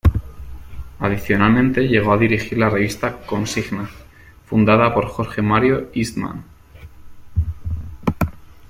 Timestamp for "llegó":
1.87-2.13